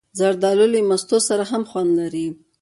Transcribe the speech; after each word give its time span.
زردالو 0.19 0.65
له 0.73 0.79
مستو 0.89 1.17
سره 1.29 1.43
هم 1.51 1.63
خوند 1.69 1.91
لري. 1.99 2.27